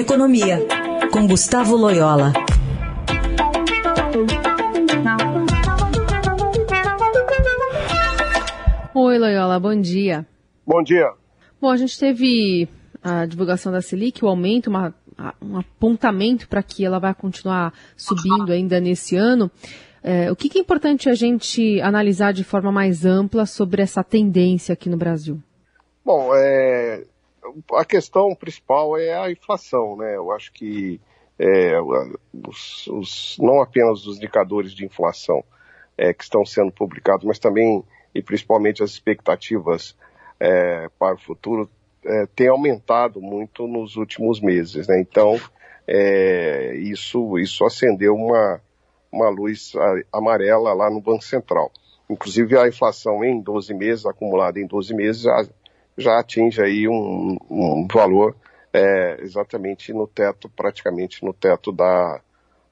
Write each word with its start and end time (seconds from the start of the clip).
Economia, 0.00 0.66
com 1.12 1.26
Gustavo 1.26 1.76
Loyola. 1.76 2.32
Oi, 8.94 9.18
Loyola, 9.18 9.60
bom 9.60 9.78
dia. 9.78 10.26
Bom 10.66 10.82
dia. 10.82 11.12
Bom, 11.60 11.68
a 11.68 11.76
gente 11.76 11.98
teve 11.98 12.66
a 13.02 13.26
divulgação 13.26 13.70
da 13.70 13.82
Selic, 13.82 14.24
o 14.24 14.28
aumento, 14.28 14.70
uma, 14.70 14.94
um 15.42 15.58
apontamento 15.58 16.48
para 16.48 16.62
que 16.62 16.82
ela 16.82 16.98
vai 16.98 17.12
continuar 17.12 17.74
subindo 17.94 18.50
ainda 18.50 18.80
nesse 18.80 19.16
ano. 19.16 19.50
É, 20.02 20.32
o 20.32 20.34
que, 20.34 20.48
que 20.48 20.56
é 20.56 20.62
importante 20.62 21.10
a 21.10 21.14
gente 21.14 21.78
analisar 21.82 22.32
de 22.32 22.42
forma 22.42 22.72
mais 22.72 23.04
ampla 23.04 23.44
sobre 23.44 23.82
essa 23.82 24.02
tendência 24.02 24.72
aqui 24.72 24.88
no 24.88 24.96
Brasil? 24.96 25.38
Bom, 26.02 26.30
é, 26.34 27.04
a 27.74 27.84
questão 27.84 28.34
principal 28.34 28.96
é 28.96 29.14
a 29.14 29.30
inflação, 29.30 29.96
né? 29.96 30.16
Eu 30.16 30.30
acho 30.32 30.52
que 30.52 31.00
é, 31.38 31.80
os, 31.80 32.86
os, 32.88 33.36
não 33.40 33.62
apenas 33.62 34.06
os 34.06 34.18
indicadores 34.18 34.72
de 34.72 34.84
inflação 34.84 35.42
é, 35.96 36.12
que 36.12 36.22
estão 36.22 36.44
sendo 36.44 36.70
publicados, 36.70 37.24
mas 37.24 37.38
também 37.38 37.82
e 38.14 38.22
principalmente 38.22 38.82
as 38.82 38.90
expectativas 38.90 39.96
é, 40.38 40.88
para 40.98 41.14
o 41.14 41.18
futuro 41.18 41.70
é, 42.04 42.26
têm 42.34 42.48
aumentado 42.48 43.20
muito 43.20 43.66
nos 43.66 43.96
últimos 43.96 44.40
meses, 44.40 44.86
né? 44.88 45.00
Então 45.00 45.40
é, 45.86 46.74
isso 46.76 47.38
isso 47.38 47.64
acendeu 47.64 48.14
uma 48.14 48.60
uma 49.12 49.28
luz 49.28 49.72
amarela 50.12 50.72
lá 50.72 50.88
no 50.88 51.00
Banco 51.00 51.24
Central. 51.24 51.72
Inclusive 52.08 52.58
a 52.58 52.68
inflação 52.68 53.24
em 53.24 53.40
12 53.40 53.74
meses, 53.74 54.06
acumulada 54.06 54.60
em 54.60 54.66
12 54.66 54.94
meses, 54.94 55.26
já, 56.00 56.18
atinge 56.18 56.62
aí 56.62 56.88
um, 56.88 57.36
um 57.50 57.86
valor 57.92 58.34
é, 58.72 59.18
exatamente 59.20 59.92
no 59.92 60.06
teto, 60.06 60.48
praticamente 60.48 61.24
no 61.24 61.32
teto 61.32 61.72
da, 61.72 62.20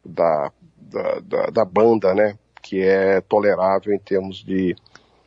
da, 0.05 0.53
da, 0.77 1.21
da, 1.21 1.47
da 1.47 1.65
banda, 1.65 2.15
né, 2.15 2.37
que 2.63 2.83
é 2.83 3.21
tolerável 3.21 3.93
em 3.93 3.99
termos 3.99 4.43
de 4.45 4.77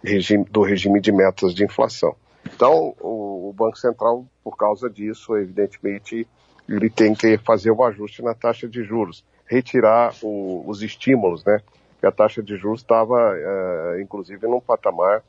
regime, 0.03 0.45
do 0.45 0.61
regime 0.61 0.99
de 0.99 1.11
metas 1.11 1.53
de 1.53 1.63
inflação. 1.63 2.15
Então, 2.53 2.95
o, 2.99 3.49
o 3.49 3.53
Banco 3.53 3.77
Central, 3.77 4.25
por 4.43 4.57
causa 4.57 4.89
disso, 4.89 5.35
evidentemente, 5.37 6.27
ele 6.67 6.89
tem 6.89 7.13
que 7.13 7.37
fazer 7.37 7.71
um 7.71 7.83
ajuste 7.83 8.21
na 8.21 8.33
taxa 8.33 8.67
de 8.67 8.83
juros, 8.83 9.23
retirar 9.45 10.13
o, 10.21 10.63
os 10.67 10.81
estímulos, 10.81 11.43
né, 11.43 11.59
que 11.99 12.07
a 12.07 12.11
taxa 12.11 12.41
de 12.41 12.55
juros 12.55 12.81
estava, 12.81 13.35
é, 13.37 14.01
inclusive, 14.01 14.47
num 14.47 14.59
patamar 14.59 15.23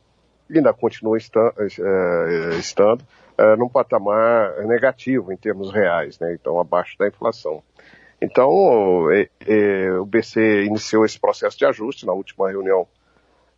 ainda 0.59 0.73
continua 0.73 1.17
é, 1.17 2.59
estando 2.59 3.03
uh, 3.39 3.57
num 3.57 3.69
patamar 3.69 4.65
negativo 4.67 5.33
em 5.33 5.37
termos 5.37 5.73
reais, 5.73 6.19
né? 6.19 6.35
então 6.35 6.59
abaixo 6.61 6.97
da 6.99 7.09
inflação. 7.09 7.63
Então, 8.21 9.11
é, 9.11 9.29
é, 9.47 9.93
o 9.99 10.07
BC 10.07 10.65
iniciou 10.65 11.05
esse 11.05 11.19
processo 11.19 11.59
de 11.59 11.67
ajuste 11.67 12.07
na 12.07 12.13
última 12.13 12.49
reunião 12.49 12.87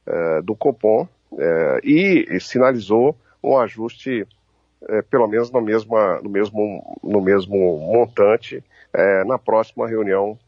é, 0.07 0.43
do 0.43 0.57
Copom 0.57 1.07
e, 1.83 2.27
e 2.31 2.41
sinalizou 2.41 3.17
um 3.43 3.59
ajuste 3.59 4.27
pelo 5.11 5.27
menos 5.27 5.51
no, 5.51 5.61
mesma, 5.61 6.21
no, 6.23 6.31
mesmo, 6.31 6.99
no 7.03 7.21
mesmo 7.21 7.79
montante 7.79 8.63
na 9.27 9.37
próxima 9.37 9.89
reunião 9.89 10.39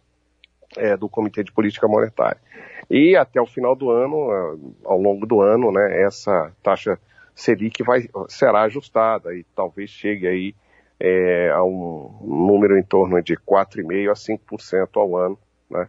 do 0.98 1.08
Comitê 1.08 1.42
de 1.42 1.52
Política 1.52 1.88
Monetária. 1.88 2.40
E 2.88 3.16
até 3.16 3.40
o 3.40 3.46
final 3.46 3.74
do 3.74 3.90
ano, 3.90 4.76
ao 4.84 5.00
longo 5.00 5.26
do 5.26 5.40
ano, 5.40 5.72
né, 5.72 6.02
essa 6.02 6.52
taxa 6.62 6.98
Selic 7.34 7.82
vai, 7.82 8.08
será 8.28 8.62
ajustada 8.62 9.34
e 9.34 9.44
talvez 9.54 9.90
chegue 9.90 10.26
aí 10.26 10.54
é, 10.98 11.50
a 11.50 11.62
um 11.62 12.10
número 12.22 12.78
em 12.78 12.82
torno 12.82 13.20
de 13.22 13.36
4,5% 13.36 14.10
a 14.10 14.14
5% 14.14 14.88
ao 14.94 15.16
ano, 15.16 15.38
né, 15.68 15.88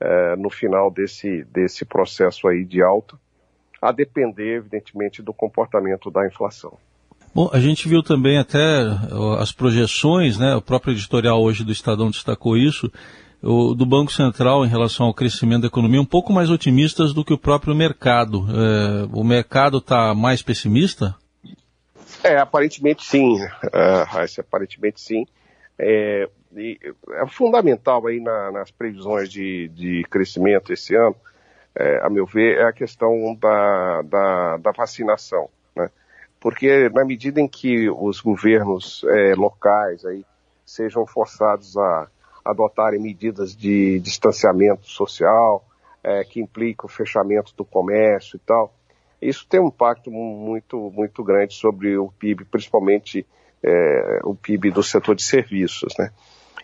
é, 0.00 0.36
no 0.36 0.48
final 0.48 0.90
desse, 0.90 1.44
desse 1.44 1.84
processo 1.84 2.48
aí 2.48 2.64
de 2.64 2.82
alta, 2.82 3.18
a 3.82 3.92
depender, 3.92 4.56
evidentemente, 4.56 5.22
do 5.22 5.34
comportamento 5.34 6.10
da 6.10 6.26
inflação. 6.26 6.78
Bom, 7.34 7.50
a 7.52 7.60
gente 7.60 7.86
viu 7.86 8.02
também 8.02 8.38
até 8.38 8.80
as 9.38 9.52
projeções, 9.52 10.38
né, 10.38 10.54
o 10.54 10.62
próprio 10.62 10.92
editorial 10.94 11.42
hoje 11.42 11.62
do 11.62 11.72
Estadão 11.72 12.10
destacou 12.10 12.56
isso, 12.56 12.90
do 13.42 13.86
Banco 13.86 14.12
Central 14.12 14.64
em 14.64 14.68
relação 14.68 15.06
ao 15.06 15.14
crescimento 15.14 15.62
da 15.62 15.66
economia 15.68 16.00
um 16.00 16.06
pouco 16.06 16.32
mais 16.32 16.50
otimistas 16.50 17.12
do 17.12 17.24
que 17.24 17.32
o 17.32 17.38
próprio 17.38 17.74
mercado. 17.74 18.46
É, 18.48 19.08
o 19.12 19.22
mercado 19.22 19.78
está 19.78 20.14
mais 20.14 20.42
pessimista? 20.42 21.14
É, 22.24 22.38
aparentemente 22.38 23.04
sim, 23.04 23.40
uh, 23.40 24.40
aparentemente 24.40 25.00
sim. 25.00 25.26
É, 25.78 26.28
é 26.58 27.26
fundamental 27.28 28.06
aí 28.06 28.20
na, 28.20 28.50
nas 28.50 28.70
previsões 28.70 29.28
de, 29.28 29.68
de 29.68 30.04
crescimento 30.10 30.72
esse 30.72 30.94
ano, 30.94 31.14
é, 31.74 32.00
a 32.02 32.08
meu 32.08 32.24
ver, 32.24 32.58
é 32.58 32.64
a 32.64 32.72
questão 32.72 33.36
da, 33.38 34.02
da, 34.02 34.56
da 34.56 34.72
vacinação. 34.72 35.50
Né? 35.74 35.90
Porque 36.40 36.88
na 36.88 37.04
medida 37.04 37.40
em 37.40 37.46
que 37.46 37.90
os 37.90 38.20
governos 38.20 39.04
é, 39.04 39.34
locais 39.34 40.04
aí 40.04 40.24
sejam 40.64 41.06
forçados 41.06 41.76
a 41.76 42.08
adotarem 42.50 43.00
medidas 43.00 43.54
de 43.54 44.00
distanciamento 44.00 44.88
social, 44.88 45.64
é, 46.02 46.24
que 46.24 46.40
implicam 46.40 46.86
o 46.86 46.92
fechamento 46.92 47.52
do 47.56 47.64
comércio 47.64 48.36
e 48.36 48.40
tal. 48.40 48.72
Isso 49.20 49.46
tem 49.48 49.60
um 49.60 49.68
impacto 49.68 50.10
muito, 50.10 50.90
muito 50.90 51.24
grande 51.24 51.54
sobre 51.54 51.96
o 51.98 52.10
PIB, 52.12 52.44
principalmente 52.44 53.26
é, 53.62 54.20
o 54.24 54.34
PIB 54.34 54.70
do 54.70 54.82
setor 54.82 55.14
de 55.14 55.22
serviços, 55.22 55.94
né? 55.98 56.10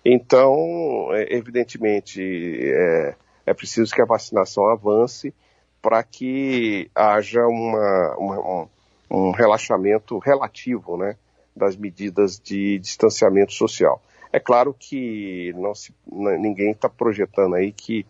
Então, 0.04 1.08
é, 1.12 1.34
evidentemente, 1.36 2.20
é, 2.20 3.14
é, 3.46 3.54
preciso 3.54 3.94
que 3.94 4.02
a 4.02 4.06
vacinação 4.06 4.68
avance 4.68 5.32
para 5.80 6.02
que 6.02 6.90
haja 6.94 7.40
uma, 7.46 8.16
uma, 8.16 8.40
um, 8.40 8.68
um 9.10 9.30
relaxamento 9.30 10.18
relativo, 10.18 10.96
né, 10.96 11.16
das 11.54 11.76
medidas 11.76 12.38
de 12.38 12.78
distanciamento 12.78 13.52
social. 13.52 14.00
É 14.32 14.40
claro 14.40 14.74
que 14.76 15.52
não 15.56 15.74
se, 15.74 15.94
ninguém 16.10 16.70
está 16.70 16.88
projetando 16.88 17.54
aí 17.54 17.70
que 17.70 18.06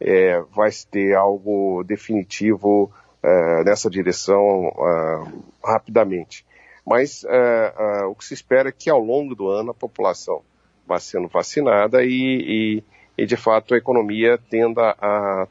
é, 0.00 0.40
vai 0.54 0.70
ter 0.90 1.14
algo 1.14 1.84
definitivo 1.84 2.92
é, 3.22 3.62
nessa 3.62 3.88
direção 3.88 4.72
é, 4.76 5.32
rapidamente. 5.64 6.44
Mas 6.84 7.24
é, 7.24 7.74
é, 7.78 8.04
o 8.06 8.14
que 8.16 8.24
se 8.24 8.34
espera 8.34 8.70
é 8.70 8.72
que 8.72 8.90
ao 8.90 8.98
longo 8.98 9.36
do 9.36 9.48
ano 9.48 9.70
a 9.70 9.74
população 9.74 10.42
vá 10.84 10.98
sendo 10.98 11.28
vacinada 11.28 12.02
e, 12.02 12.82
e, 13.16 13.22
e 13.22 13.24
de 13.24 13.36
fato 13.36 13.72
a 13.72 13.78
economia 13.78 14.36
tenda 14.50 14.96
a, 15.00 15.46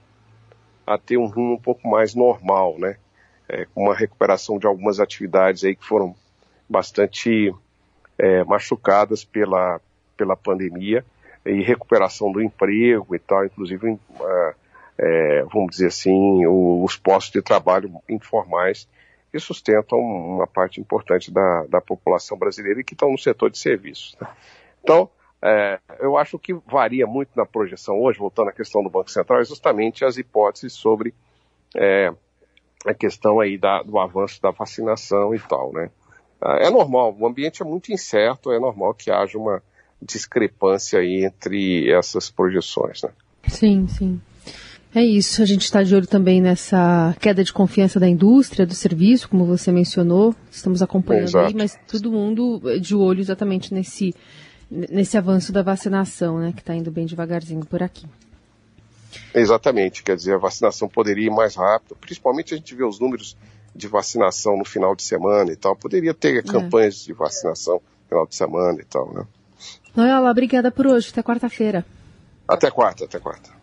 a 0.86 0.98
ter 0.98 1.16
um 1.16 1.28
rumo 1.28 1.54
um 1.54 1.62
pouco 1.62 1.88
mais 1.88 2.14
normal, 2.14 2.76
né? 2.78 2.98
É, 3.48 3.66
com 3.74 3.84
uma 3.84 3.96
recuperação 3.96 4.60
de 4.60 4.68
algumas 4.68 5.00
atividades 5.00 5.64
aí 5.64 5.74
que 5.74 5.86
foram 5.86 6.14
bastante 6.70 7.54
machucadas 8.46 9.26
pela, 9.26 9.82
pela 10.22 10.36
pandemia 10.36 11.04
e 11.44 11.64
recuperação 11.64 12.32
do 12.32 12.40
emprego 12.40 13.16
e 13.16 13.18
tal, 13.18 13.44
inclusive, 13.44 13.90
uh, 13.90 14.00
é, 15.00 15.44
vamos 15.52 15.72
dizer 15.72 15.88
assim, 15.88 16.46
os 16.46 16.96
postos 16.96 17.34
de 17.34 17.42
trabalho 17.42 17.92
informais 18.08 18.88
que 19.32 19.40
sustentam 19.40 19.98
uma 19.98 20.46
parte 20.46 20.80
importante 20.80 21.32
da, 21.32 21.66
da 21.68 21.82
população 21.82 22.38
brasileira 22.38 22.82
e 22.82 22.84
que 22.84 22.94
estão 22.94 23.12
no 23.12 23.18
setor 23.18 23.50
de 23.50 23.58
serviços. 23.58 24.16
Né? 24.22 24.28
Então, 24.84 25.10
é, 25.42 25.80
eu 26.00 26.16
acho 26.18 26.38
que 26.38 26.54
varia 26.54 27.08
muito 27.08 27.32
na 27.36 27.46
projeção 27.46 28.00
hoje, 28.00 28.20
voltando 28.20 28.50
à 28.50 28.54
questão 28.54 28.84
do 28.84 28.92
Banco 28.92 29.10
Central, 29.10 29.42
é 29.42 29.46
justamente 29.46 30.06
as 30.06 30.18
hipóteses 30.18 30.74
sobre 30.74 31.16
é, 31.76 32.14
a 32.86 32.94
questão 32.94 33.40
aí 33.40 33.58
da, 33.58 33.82
do 33.82 33.98
avanço 33.98 34.40
da 34.40 34.52
vacinação 34.52 35.34
e 35.34 35.40
tal, 35.40 35.74
né? 35.74 35.90
É 36.44 36.70
normal, 36.72 37.16
o 37.18 37.28
ambiente 37.28 37.62
é 37.62 37.66
muito 37.66 37.92
incerto, 37.92 38.52
é 38.52 38.60
normal 38.60 38.96
que 38.96 39.12
haja 39.12 39.38
uma, 39.38 39.62
discrepância 40.02 41.00
aí 41.00 41.26
entre 41.26 41.92
essas 41.92 42.30
projeções. 42.30 43.04
Né? 43.04 43.10
Sim, 43.48 43.88
sim. 43.88 44.22
É 44.94 45.02
isso, 45.02 45.42
a 45.42 45.46
gente 45.46 45.64
está 45.64 45.82
de 45.84 45.96
olho 45.96 46.06
também 46.06 46.42
nessa 46.42 47.16
queda 47.18 47.46
de 47.46 47.54
confiança 47.54 47.98
da 47.98 48.10
indústria, 48.10 48.66
do 48.66 48.76
serviço, 48.76 49.30
como 49.30 49.46
você 49.46 49.72
mencionou, 49.72 50.36
estamos 50.52 50.82
acompanhando 50.82 51.30
Exato. 51.30 51.48
aí, 51.48 51.54
mas 51.54 51.80
todo 51.88 52.12
mundo 52.12 52.62
de 52.82 52.94
olho 52.94 53.22
exatamente 53.22 53.74
nesse, 53.74 54.14
nesse 54.70 55.18
avanço 55.18 55.54
da 55.54 55.64
vacinação, 55.64 56.40
né, 56.40 56.52
que 56.52 56.60
está 56.60 56.76
indo 56.76 56.92
bem 56.92 57.06
devagarzinho 57.06 57.66
por 57.66 57.82
aqui. 57.82 58.06
Exatamente, 59.34 60.04
quer 60.04 60.18
dizer, 60.18 60.34
a 60.34 60.38
vacinação 60.38 60.90
poderia 60.90 61.28
ir 61.28 61.32
mais 61.32 61.56
rápido, 61.56 61.96
principalmente 61.96 62.54
a 62.54 62.58
gente 62.58 62.76
vê 62.76 62.84
os 62.84 63.00
números 63.00 63.38
de 63.74 63.88
vacinação 63.88 64.58
no 64.58 64.66
final 64.66 64.94
de 64.94 65.04
semana 65.04 65.54
e 65.54 65.56
tal, 65.56 65.74
poderia 65.74 66.14
ter 66.14 66.38
é. 66.38 66.42
campanhas 66.42 67.06
de 67.06 67.14
vacinação 67.14 67.76
no 67.76 68.10
final 68.10 68.28
de 68.28 68.36
semana 68.36 68.82
e 68.82 68.86
tal, 68.86 69.14
né? 69.14 69.26
Loyola, 69.96 70.32
obrigada 70.32 70.72
por 70.72 70.88
hoje. 70.88 71.10
Até 71.12 71.22
quarta-feira. 71.22 71.86
Até 72.48 72.72
quarta, 72.72 73.06
até 73.06 73.20
quarta. 73.20 73.61